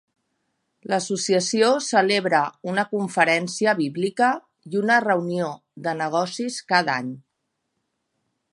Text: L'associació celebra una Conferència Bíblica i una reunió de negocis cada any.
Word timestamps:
L'associació 0.91 1.67
celebra 1.87 2.39
una 2.71 2.85
Conferència 2.95 3.75
Bíblica 3.81 4.31
i 4.71 4.81
una 4.81 4.97
reunió 5.07 5.51
de 5.89 5.95
negocis 6.01 6.61
cada 6.73 6.97
any. 7.03 7.13